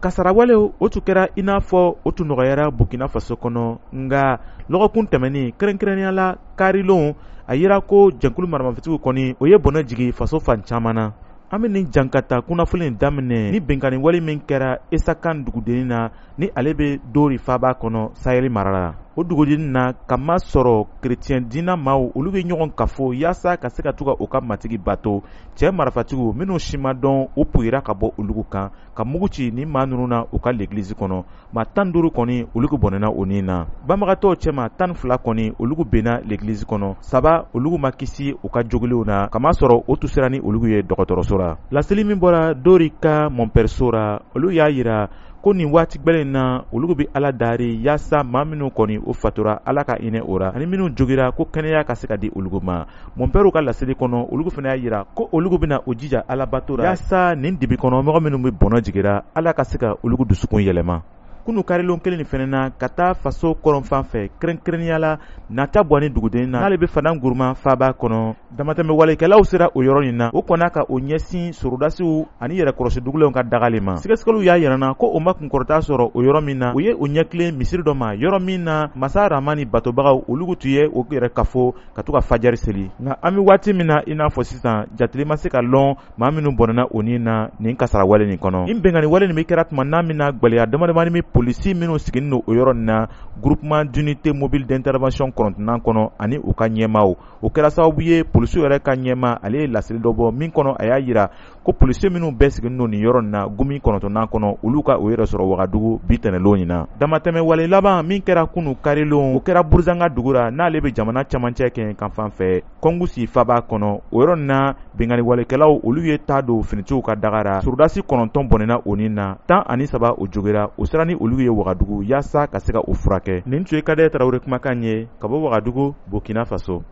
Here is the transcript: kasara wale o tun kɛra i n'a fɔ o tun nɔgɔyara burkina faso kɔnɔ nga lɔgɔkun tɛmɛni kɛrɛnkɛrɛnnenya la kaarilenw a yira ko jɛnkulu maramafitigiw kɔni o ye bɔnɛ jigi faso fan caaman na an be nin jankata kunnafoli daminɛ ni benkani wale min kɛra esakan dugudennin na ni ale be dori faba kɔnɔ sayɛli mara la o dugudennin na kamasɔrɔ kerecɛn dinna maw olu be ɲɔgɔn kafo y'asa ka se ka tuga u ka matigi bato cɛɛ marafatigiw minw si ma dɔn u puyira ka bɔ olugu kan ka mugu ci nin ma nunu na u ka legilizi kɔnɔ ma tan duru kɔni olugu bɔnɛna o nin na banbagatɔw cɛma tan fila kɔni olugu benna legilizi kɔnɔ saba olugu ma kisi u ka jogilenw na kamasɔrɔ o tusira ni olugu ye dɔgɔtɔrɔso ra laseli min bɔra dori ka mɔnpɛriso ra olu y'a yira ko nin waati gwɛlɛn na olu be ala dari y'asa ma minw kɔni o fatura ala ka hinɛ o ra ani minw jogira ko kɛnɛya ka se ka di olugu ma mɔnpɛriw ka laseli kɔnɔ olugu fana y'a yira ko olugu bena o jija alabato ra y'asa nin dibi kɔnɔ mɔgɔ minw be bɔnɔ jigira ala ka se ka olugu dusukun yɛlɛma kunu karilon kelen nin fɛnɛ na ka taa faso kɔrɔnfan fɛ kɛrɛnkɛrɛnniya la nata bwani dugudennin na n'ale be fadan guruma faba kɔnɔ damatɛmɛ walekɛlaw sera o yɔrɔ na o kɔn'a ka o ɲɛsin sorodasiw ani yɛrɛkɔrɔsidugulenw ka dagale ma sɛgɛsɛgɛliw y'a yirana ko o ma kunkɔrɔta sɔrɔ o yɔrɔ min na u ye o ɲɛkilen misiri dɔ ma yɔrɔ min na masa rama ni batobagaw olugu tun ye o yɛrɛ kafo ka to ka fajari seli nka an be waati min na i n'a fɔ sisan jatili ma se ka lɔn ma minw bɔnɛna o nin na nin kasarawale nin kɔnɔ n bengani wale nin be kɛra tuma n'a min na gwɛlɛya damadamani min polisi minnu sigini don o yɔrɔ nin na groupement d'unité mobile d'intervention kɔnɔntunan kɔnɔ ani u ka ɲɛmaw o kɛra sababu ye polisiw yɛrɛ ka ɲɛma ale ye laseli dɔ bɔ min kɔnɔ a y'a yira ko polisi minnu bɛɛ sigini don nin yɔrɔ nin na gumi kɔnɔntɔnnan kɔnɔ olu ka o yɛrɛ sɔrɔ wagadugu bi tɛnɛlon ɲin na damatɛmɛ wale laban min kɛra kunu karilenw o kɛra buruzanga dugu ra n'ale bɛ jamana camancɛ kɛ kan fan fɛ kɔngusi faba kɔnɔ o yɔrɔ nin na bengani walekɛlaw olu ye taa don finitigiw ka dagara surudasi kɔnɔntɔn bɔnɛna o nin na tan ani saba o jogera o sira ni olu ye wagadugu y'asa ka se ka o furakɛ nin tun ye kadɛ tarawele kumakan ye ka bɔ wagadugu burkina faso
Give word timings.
kasara 0.00 0.32
wale 0.32 0.54
o 0.54 0.88
tun 0.88 1.02
kɛra 1.02 1.26
i 1.36 1.42
n'a 1.42 1.58
fɔ 1.60 1.96
o 2.04 2.10
tun 2.12 2.26
nɔgɔyara 2.28 2.70
burkina 2.70 3.06
faso 3.08 3.34
kɔnɔ 3.42 3.78
nga 3.94 4.38
lɔgɔkun 4.70 5.06
tɛmɛni 5.10 5.52
kɛrɛnkɛrɛnnenya 5.58 6.12
la 6.14 6.34
kaarilenw 6.56 7.14
a 7.48 7.54
yira 7.56 7.80
ko 7.86 8.10
jɛnkulu 8.20 8.46
maramafitigiw 8.48 8.98
kɔni 9.02 9.36
o 9.40 9.46
ye 9.46 9.56
bɔnɛ 9.56 9.86
jigi 9.86 10.12
faso 10.12 10.38
fan 10.40 10.62
caaman 10.62 10.94
na 10.94 11.10
an 11.50 11.62
be 11.62 11.68
nin 11.68 11.86
jankata 11.92 12.42
kunnafoli 12.42 12.90
daminɛ 12.98 13.50
ni 13.50 13.60
benkani 13.60 13.96
wale 14.00 14.20
min 14.20 14.40
kɛra 14.40 14.78
esakan 14.92 15.44
dugudennin 15.44 15.86
na 15.88 16.08
ni 16.36 16.48
ale 16.56 16.74
be 16.74 16.98
dori 17.12 17.38
faba 17.38 17.74
kɔnɔ 17.80 18.10
sayɛli 18.22 18.48
mara 18.50 18.70
la 18.72 18.94
o 19.18 19.24
dugudennin 19.24 19.72
na 19.72 19.92
kamasɔrɔ 20.06 20.86
kerecɛn 21.02 21.48
dinna 21.48 21.76
maw 21.76 21.98
olu 22.14 22.30
be 22.30 22.38
ɲɔgɔn 22.42 22.70
kafo 22.78 23.12
y'asa 23.12 23.56
ka 23.56 23.68
se 23.68 23.82
ka 23.82 23.90
tuga 23.92 24.14
u 24.22 24.28
ka 24.30 24.40
matigi 24.40 24.78
bato 24.78 25.22
cɛɛ 25.56 25.72
marafatigiw 25.74 26.32
minw 26.38 26.56
si 26.58 26.76
ma 26.78 26.92
dɔn 26.92 27.28
u 27.36 27.44
puyira 27.44 27.80
ka 27.82 27.94
bɔ 27.94 28.12
olugu 28.16 28.44
kan 28.48 28.70
ka 28.94 29.04
mugu 29.04 29.26
ci 29.28 29.50
nin 29.50 29.66
ma 29.68 29.84
nunu 29.86 30.06
na 30.06 30.22
u 30.32 30.38
ka 30.38 30.50
legilizi 30.52 30.94
kɔnɔ 30.94 31.24
ma 31.52 31.64
tan 31.64 31.90
duru 31.90 32.10
kɔni 32.10 32.46
olugu 32.54 32.76
bɔnɛna 32.78 33.10
o 33.18 33.24
nin 33.26 33.44
na 33.44 33.66
banbagatɔw 33.88 34.34
cɛma 34.38 34.70
tan 34.78 34.94
fila 34.94 35.16
kɔni 35.18 35.50
olugu 35.58 35.82
benna 35.84 36.20
legilizi 36.22 36.64
kɔnɔ 36.64 36.96
saba 37.02 37.48
olugu 37.54 37.76
ma 37.78 37.90
kisi 37.90 38.32
u 38.42 38.48
ka 38.48 38.62
jogilenw 38.70 39.04
na 39.04 39.28
kamasɔrɔ 39.32 39.82
o 39.88 39.96
tusira 39.96 40.28
ni 40.30 40.38
olugu 40.38 40.68
ye 40.76 40.82
dɔgɔtɔrɔso 40.82 41.36
ra 41.38 41.58
laseli 41.72 42.04
min 42.06 42.20
bɔra 42.20 42.54
dori 42.54 42.90
ka 43.00 43.28
mɔnpɛriso 43.28 43.90
ra 43.90 44.20
olu 44.36 44.52
y'a 44.52 44.70
yira 44.70 45.08
ko 45.48 45.54
nin 45.56 45.70
waati 45.72 45.96
gwɛlɛn 46.04 46.28
na 46.28 46.42
olu 46.76 46.92
be 46.94 47.04
ala 47.16 47.32
dari 47.32 47.80
y'asa 47.80 48.20
ma 48.22 48.44
minw 48.44 48.68
kɔni 48.68 49.00
o 49.06 49.14
fatura 49.16 49.56
ala 49.64 49.80
ka 49.84 49.96
hinɛ 49.96 50.20
o 50.28 50.36
ra 50.38 50.52
ani 50.54 50.66
minw 50.68 50.90
jogira 50.94 51.32
ko 51.32 51.48
kɛnɛya 51.50 51.86
ka 51.88 51.94
se 51.96 52.06
ka 52.06 52.18
di 52.20 52.28
olugu 52.36 52.60
ma 52.62 52.84
mɔnpɛriw 53.16 53.50
ka 53.56 53.62
laseli 53.64 53.94
kɔnɔ 53.96 54.28
olugu 54.30 54.50
fana 54.52 54.74
y'a 54.74 54.76
yira 54.76 55.00
ko 55.16 55.24
olugu 55.32 55.56
bena 55.60 55.80
o 55.88 55.94
jija 55.96 56.20
alabato 56.28 56.76
ra 56.76 56.84
y'asa 56.92 57.32
nin 57.40 57.56
dibi 57.56 57.76
kɔnɔ 57.80 58.04
mɔgɔ 58.04 58.20
minw 58.28 58.38
be 58.44 58.50
bɔnɔ 58.50 58.84
jigira 58.84 59.24
ala 59.34 59.54
ka 59.56 59.64
se 59.64 59.78
ka 59.80 59.96
olugu 60.04 60.26
dusukun 60.28 60.60
yɛlɛma 60.68 61.00
kunu 61.48 61.64
karilon 61.64 61.96
kelen 61.98 62.18
nin 62.20 62.26
fɛnɛ 62.28 62.46
na 62.46 62.68
ka 62.70 62.88
taa 62.88 63.14
faso 63.14 63.56
kɔrɔnfan 63.56 64.02
fɛ 64.12 64.28
kɛrɛnkɛrɛnniya 64.38 64.98
la 65.00 65.16
nata 65.48 65.80
bwani 65.82 66.10
dugudennin 66.12 66.50
na 66.50 66.60
n'ale 66.60 66.76
be 66.78 66.86
fadan 66.86 67.18
guruma 67.18 67.54
faba 67.56 67.88
kɔnɔ 67.96 68.34
damatɛmɛ 68.56 68.92
walekɛlaw 68.92 69.42
sera 69.48 69.68
o 69.74 69.80
yɔrɔ 69.80 70.12
na 70.12 70.28
o 70.34 70.42
kɔn'a 70.42 70.70
ka 70.70 70.82
o 70.86 70.98
ɲɛsin 71.00 71.52
sorodasiw 71.56 72.26
ani 72.40 72.60
yɛrɛkɔrɔsidugulenw 72.60 73.32
ka 73.32 73.42
dagale 73.42 73.80
ma 73.80 73.94
sɛgɛsɛgɛliw 73.94 74.44
y'a 74.44 74.58
yirana 74.60 74.92
ko 74.98 75.08
o 75.16 75.20
ma 75.20 75.32
kunkɔrɔta 75.32 75.80
sɔrɔ 75.88 76.10
o 76.14 76.18
yɔrɔ 76.22 76.44
min 76.44 76.58
na 76.58 76.72
u 76.74 76.80
ye 76.80 76.92
o 76.92 77.06
ɲɛkilen 77.06 77.56
misiri 77.56 77.82
dɔ 77.82 77.94
ma 77.96 78.12
yɔrɔ 78.14 78.42
min 78.44 78.64
na 78.64 78.88
masa 78.94 79.26
rama 79.30 79.54
ni 79.54 79.64
batobagaw 79.64 80.24
olugu 80.28 80.54
tun 80.60 80.70
ye 80.70 80.84
o 80.84 81.02
yɛrɛ 81.04 81.30
kafo 81.32 81.72
ka 81.96 82.02
to 82.02 82.12
ka 82.12 82.20
fajari 82.20 82.58
seli 82.62 82.90
nka 83.00 83.16
an 83.22 83.30
be 83.36 83.40
waati 83.40 83.72
min 83.74 83.86
na 83.86 83.94
i 84.06 84.12
n'a 84.12 84.28
fɔ 84.28 84.42
sisan 84.44 84.84
jatili 84.98 85.24
ma 85.26 85.36
se 85.38 85.48
ka 85.48 85.60
lɔn 85.62 85.96
ma 86.18 86.28
minw 86.28 86.52
bɔnɛna 86.54 86.84
o 86.92 87.00
nin 87.02 87.22
na 87.24 87.48
nin 87.58 87.74
kasarawale 87.74 88.26
nin 88.28 88.36
kɔnɔ 88.38 88.68
n 88.68 88.82
bengani 88.82 89.06
wale 89.08 89.26
nin 89.26 89.34
be 89.34 89.44
kɛra 89.44 89.64
tuma 89.64 89.82
n'a 89.84 90.02
min 90.06 90.16
na 90.18 90.30
gwɛlɛya 90.30 90.66
damadamani 90.70 91.10
min 91.12 91.22
polisi 91.38 91.74
minnu 91.74 91.98
sigini 91.98 92.30
don 92.30 92.40
o 92.46 92.52
yɔrɔ 92.52 92.74
nin 92.74 92.84
na 92.86 93.08
groupement 93.42 93.84
d'unité 93.94 94.32
mobile 94.32 94.66
d'intervention 94.66 95.30
kɔnɔntunan 95.30 95.78
kɔnɔ 95.84 96.10
ani 96.18 96.36
u 96.38 96.52
ka 96.52 96.66
ɲɛmaw 96.66 97.14
o 97.42 97.48
kɛra 97.48 97.70
sababu 97.70 98.02
ye 98.02 98.24
polisiw 98.24 98.64
yɛrɛ 98.66 98.82
ka 98.82 98.92
ɲɛma 98.96 99.38
ale 99.42 99.58
ye 99.60 99.66
laseli 99.68 100.00
dɔ 100.02 100.10
bɔ 100.18 100.32
min 100.34 100.50
kɔnɔ 100.50 100.74
a 100.80 100.84
y'a 100.86 100.98
yira 100.98 101.30
ko 101.62 101.72
polisi 101.72 102.10
minnu 102.10 102.32
bɛɛ 102.34 102.50
sigini 102.50 102.76
don 102.76 102.88
nin 102.90 103.00
yɔrɔ 103.00 103.22
nin 103.22 103.30
na 103.30 103.46
gumi 103.46 103.78
kɔnɔntɔnnan 103.80 104.26
kɔnɔ 104.26 104.56
olu 104.64 104.82
ka 104.82 104.96
o 104.98 105.06
yɛrɛ 105.10 105.26
sɔrɔ 105.26 105.44
wagadugu 105.46 106.00
bi 106.08 106.16
tɛnɛlon 106.16 106.56
ɲin 106.58 106.66
na 106.66 106.86
damatɛmɛ 106.98 107.40
wale 107.46 107.68
laban 107.68 108.02
min 108.08 108.18
kɛra 108.20 108.46
kunu 108.52 108.74
karilenw 108.82 109.36
o 109.36 109.38
kɛra 109.40 109.62
buruzanga 109.62 110.08
dugu 110.12 110.32
ra 110.34 110.50
n'ale 110.50 110.80
bɛ 110.82 110.92
jamana 110.92 111.22
camancɛ 111.22 111.70
kɛ 111.70 111.94
kan 111.96 112.10
fan 112.10 112.30
fɛ 112.34 112.62
kɔngusi 112.82 113.28
faba 113.30 113.60
kɔnɔ 113.62 114.00
o 114.10 114.16
yɔrɔ 114.18 114.34
nin 114.36 114.46
na 114.46 114.72
bengani 114.98 115.22
walekɛlaw 115.22 115.72
olu 115.86 116.00
ye 116.10 116.18
taa 116.18 116.42
don 116.42 116.62
finitigiw 116.66 117.00
ka 117.06 117.14
dagara 117.14 117.60
surudasi 117.62 118.00
kɔnɔntɔn 118.02 118.48
bɔnɛna 118.50 118.76
o 118.84 118.94
nin 118.96 119.14
na 119.14 119.36
tan 119.46 119.62
ani 119.70 119.86
saba 119.86 120.10
o 120.18 120.26
jogera 120.26 120.70
o 120.76 120.84
sira 120.86 121.04
ni 121.06 121.14
olu 121.14 121.38
ye 121.40 121.48
wagadugu 121.58 122.02
y'asa 122.10 122.46
ka 122.50 122.58
se 122.58 122.72
ka 122.72 122.80
o 122.80 122.92
furakɛ 122.92 123.42
nin 123.46 123.64
tun 123.64 123.76
ye 123.78 123.82
kadɛ 123.82 124.10
tarawele 124.10 124.40
kumakan 124.42 124.82
ye 124.82 125.08
ka 125.20 125.28
bɔ 125.28 125.38
wagadugu 125.44 125.94
burkina 126.10 126.44
faso 126.50 126.82